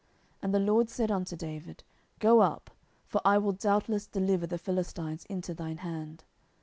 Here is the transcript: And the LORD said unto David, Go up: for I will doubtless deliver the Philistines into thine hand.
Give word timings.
And 0.41 0.51
the 0.51 0.57
LORD 0.59 0.89
said 0.89 1.11
unto 1.11 1.35
David, 1.35 1.83
Go 2.17 2.39
up: 2.41 2.71
for 3.05 3.21
I 3.23 3.37
will 3.37 3.51
doubtless 3.51 4.07
deliver 4.07 4.47
the 4.47 4.57
Philistines 4.57 5.25
into 5.25 5.53
thine 5.53 5.77
hand. 5.77 6.23